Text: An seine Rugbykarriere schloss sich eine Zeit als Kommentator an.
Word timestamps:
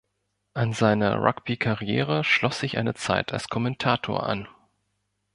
An 0.55 0.73
seine 0.73 1.19
Rugbykarriere 1.21 2.23
schloss 2.23 2.59
sich 2.61 2.79
eine 2.79 2.95
Zeit 2.95 3.33
als 3.33 3.49
Kommentator 3.49 4.23
an. 4.27 4.47